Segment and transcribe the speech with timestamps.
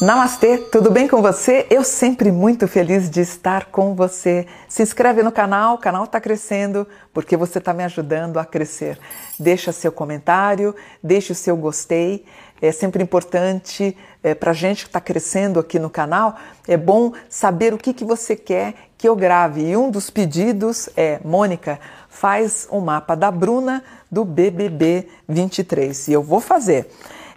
[0.00, 1.66] Namastê, tudo bem com você?
[1.68, 4.46] Eu sempre muito feliz de estar com você.
[4.68, 8.96] Se inscreve no canal, o canal está crescendo porque você está me ajudando a crescer.
[9.40, 10.72] Deixa seu comentário,
[11.02, 12.24] deixe o seu gostei.
[12.62, 16.36] É sempre importante é, para a gente que está crescendo aqui no canal.
[16.68, 19.62] É bom saber o que, que você quer que eu grave.
[19.62, 26.06] E um dos pedidos é, Mônica, faz um mapa da Bruna do BBB 23.
[26.06, 26.88] E eu vou fazer.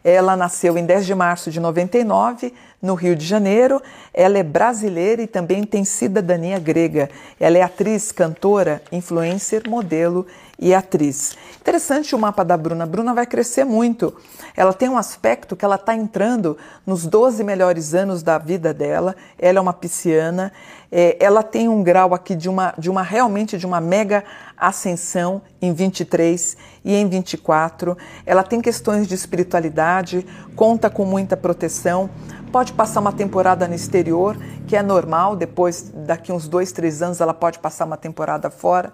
[0.03, 3.81] Ela nasceu em 10 de março de 99, no Rio de Janeiro.
[4.13, 7.09] Ela é brasileira e também tem cidadania grega.
[7.39, 10.25] Ela é atriz, cantora, influencer, modelo
[10.57, 11.35] e atriz.
[11.59, 12.85] Interessante o mapa da Bruna.
[12.85, 14.15] Bruna vai crescer muito.
[14.55, 19.15] Ela tem um aspecto que ela está entrando nos 12 melhores anos da vida dela.
[19.39, 20.51] Ela é uma pisciana.
[20.91, 24.23] É, ela tem um grau aqui de uma, de uma realmente de uma mega
[24.62, 27.98] ascensão em 23 e em 24.
[28.23, 30.23] Ela tem questões de espiritualidade,
[30.55, 32.07] conta com muita proteção,
[32.51, 37.20] pode passar uma temporada no exterior, que é normal, depois, daqui uns dois, três anos,
[37.20, 38.91] ela pode passar uma temporada fora.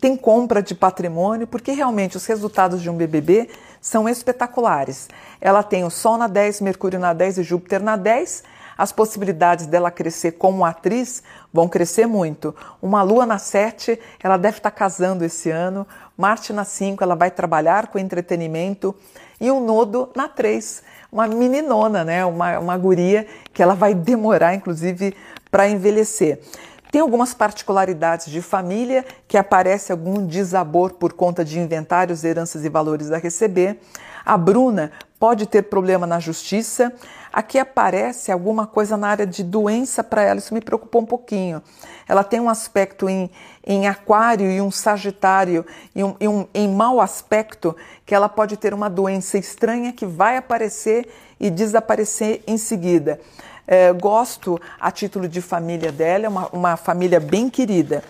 [0.00, 3.50] Tem compra de patrimônio, porque realmente os resultados de um BBB
[3.80, 5.08] são espetaculares.
[5.40, 8.42] Ela tem o Sol na 10, Mercúrio na 10 e Júpiter na 10
[8.80, 12.56] as possibilidades dela crescer como atriz vão crescer muito.
[12.80, 15.86] Uma lua na 7, ela deve estar casando esse ano.
[16.16, 18.96] Marte na 5, ela vai trabalhar com entretenimento.
[19.38, 22.24] E um nodo na 3, uma meninona, né?
[22.24, 25.14] uma, uma guria que ela vai demorar, inclusive,
[25.50, 26.40] para envelhecer.
[26.90, 32.70] Tem algumas particularidades de família que aparece algum desabor por conta de inventários, heranças e
[32.70, 33.78] valores a receber.
[34.24, 36.92] A Bruna pode ter problema na justiça.
[37.32, 41.62] Aqui aparece alguma coisa na área de doença para ela, isso me preocupou um pouquinho.
[42.08, 43.30] Ela tem um aspecto em,
[43.64, 48.56] em aquário e um sagitário e um, e um, em mau aspecto que ela pode
[48.56, 53.20] ter uma doença estranha que vai aparecer e desaparecer em seguida.
[53.66, 58.02] É, gosto a título de família dela, é uma, uma família bem querida.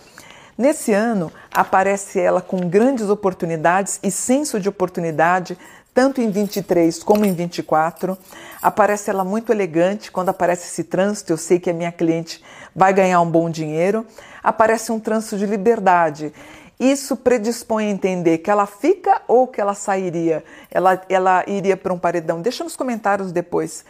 [0.57, 5.57] Nesse ano, aparece ela com grandes oportunidades e senso de oportunidade,
[5.93, 8.17] tanto em 23 como em 24.
[8.61, 10.11] Aparece ela muito elegante.
[10.11, 12.43] Quando aparece esse trânsito, eu sei que a minha cliente
[12.75, 14.05] vai ganhar um bom dinheiro.
[14.43, 16.33] Aparece um trânsito de liberdade.
[16.79, 21.93] Isso predispõe a entender que ela fica ou que ela sairia, ela, ela iria para
[21.93, 22.41] um paredão.
[22.41, 23.85] Deixa nos comentários depois.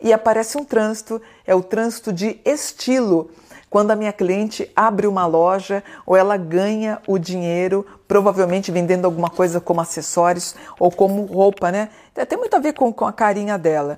[0.00, 3.30] E aparece um trânsito, é o trânsito de estilo
[3.70, 9.30] quando a minha cliente abre uma loja ou ela ganha o dinheiro, provavelmente vendendo alguma
[9.30, 11.88] coisa como acessórios ou como roupa, né?
[12.28, 13.96] Tem muito a ver com, com a carinha dela.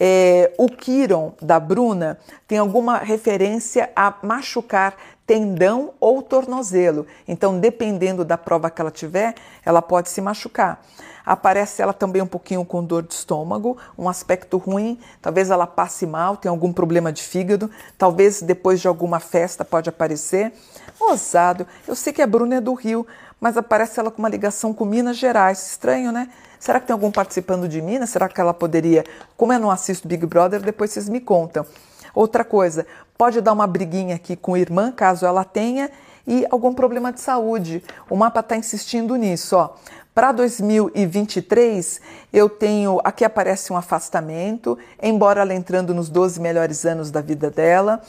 [0.00, 4.94] É, o Kiron da Bruna tem alguma referência a machucar
[5.28, 7.06] tendão ou tornozelo.
[7.28, 10.82] Então, dependendo da prova que ela tiver, ela pode se machucar.
[11.24, 16.06] Aparece ela também um pouquinho com dor de estômago, um aspecto ruim, talvez ela passe
[16.06, 20.50] mal, tem algum problema de fígado, talvez depois de alguma festa pode aparecer.
[20.98, 23.06] Ousado, eu sei que a Bruna é do Rio,
[23.38, 25.72] mas aparece ela com uma ligação com Minas Gerais.
[25.72, 26.30] Estranho, né?
[26.58, 28.08] Será que tem algum participando de Minas?
[28.08, 29.04] Será que ela poderia?
[29.36, 31.66] Como eu não assisto Big Brother, depois vocês me contam.
[32.14, 32.86] Outra coisa,
[33.16, 35.90] pode dar uma briguinha aqui com a irmã, caso ela tenha,
[36.26, 37.82] e algum problema de saúde.
[38.08, 39.74] O mapa está insistindo nisso, ó.
[40.14, 42.00] Para 2023,
[42.32, 43.00] eu tenho.
[43.04, 48.02] Aqui aparece um afastamento, embora ela entrando nos 12 melhores anos da vida dela.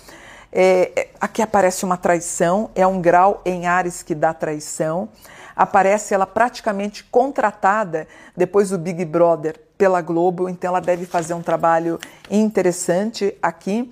[0.51, 5.09] É, é, aqui aparece uma traição, é um grau em Ares que dá traição.
[5.55, 11.41] Aparece ela praticamente contratada depois do Big Brother pela Globo, então ela deve fazer um
[11.41, 11.97] trabalho
[12.29, 13.89] interessante aqui.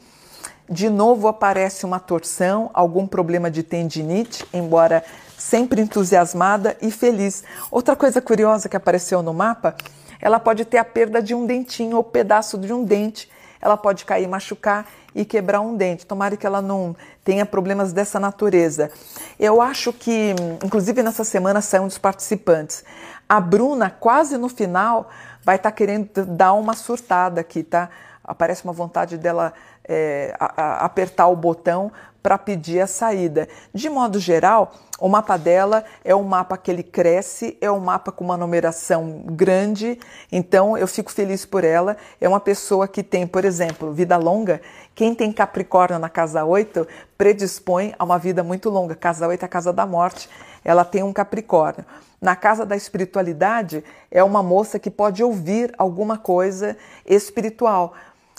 [0.70, 5.02] De novo aparece uma torção, algum problema de tendinite, embora
[5.38, 7.42] sempre entusiasmada e feliz.
[7.72, 9.78] Outra coisa curiosa que apareceu no mapa,
[10.20, 13.31] ela pode ter a perda de um dentinho ou pedaço de um dente.
[13.62, 16.06] Ela pode cair, machucar e quebrar um dente.
[16.06, 18.91] Tomara que ela não tenha problemas dessa natureza.
[19.40, 22.84] Eu acho que, inclusive nessa semana saiu um dos participantes.
[23.29, 25.09] A Bruna, quase no final,
[25.44, 27.90] vai estar tá querendo dar uma surtada aqui, tá?
[28.24, 29.53] Aparece uma vontade dela
[29.87, 31.91] é, a, a apertar o botão
[32.28, 33.47] para pedir a saída.
[33.73, 38.11] De modo geral, o mapa dela é um mapa que ele cresce, é um mapa
[38.11, 39.97] com uma numeração grande,
[40.29, 41.95] então eu fico feliz por ela.
[42.19, 44.59] É uma pessoa que tem, por exemplo, vida longa.
[44.93, 46.85] Quem tem Capricórnio na casa 8
[47.17, 48.93] predispõe a uma vida muito longa.
[48.93, 50.29] Casa 8 é a casa da morte,
[50.66, 51.85] ela tem um Capricórnio.
[52.19, 56.75] Na casa da espiritualidade, é uma moça que pode ouvir alguma coisa
[57.05, 57.93] espiritual.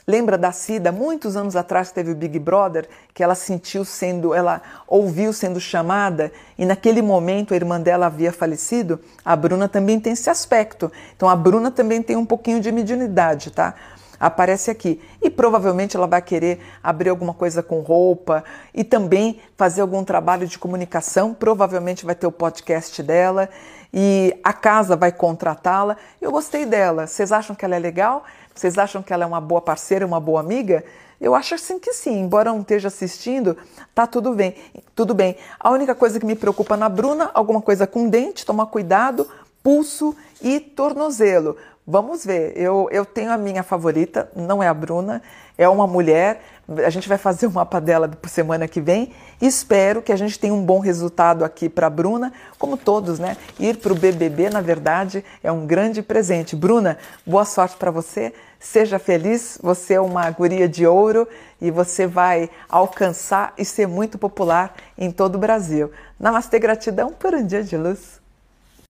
[0.08, 4.62] Lembra da Cida, muitos anos atrás teve o Big Brother, que ela sentiu sendo, ela
[4.86, 8.98] ouviu sendo chamada e naquele momento a irmã dela havia falecido?
[9.22, 10.90] A Bruna também tem esse aspecto.
[11.14, 13.74] Então a Bruna também tem um pouquinho de mediunidade, tá?
[14.18, 15.00] Aparece aqui.
[15.22, 18.44] E provavelmente ela vai querer abrir alguma coisa com roupa
[18.74, 21.34] e também fazer algum trabalho de comunicação.
[21.34, 23.48] Provavelmente vai ter o podcast dela
[23.92, 25.96] e a casa vai contratá-la.
[26.20, 27.06] Eu gostei dela.
[27.06, 28.24] Vocês acham que ela é legal?
[28.54, 30.84] Vocês acham que ela é uma boa parceira, uma boa amiga?
[31.20, 33.56] Eu acho assim que sim, embora não esteja assistindo,
[33.92, 34.54] tá tudo bem.
[34.94, 35.36] Tudo bem.
[35.58, 39.26] A única coisa que me preocupa na Bruna, alguma coisa com dente, tomar cuidado,
[39.62, 41.56] pulso e tornozelo.
[41.90, 42.52] Vamos ver.
[42.54, 45.22] Eu, eu tenho a minha favorita, não é a Bruna,
[45.56, 46.42] é uma mulher.
[46.84, 49.10] A gente vai fazer o mapa dela por semana que vem.
[49.40, 53.38] Espero que a gente tenha um bom resultado aqui para a Bruna, como todos, né?
[53.58, 56.54] Ir para o BBB, na verdade, é um grande presente.
[56.54, 58.34] Bruna, boa sorte para você.
[58.60, 61.26] Seja feliz, você é uma guria de ouro
[61.58, 65.90] e você vai alcançar e ser muito popular em todo o Brasil.
[66.20, 68.20] Namastê, gratidão por um dia de luz.